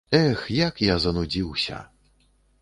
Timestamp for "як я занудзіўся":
0.67-1.83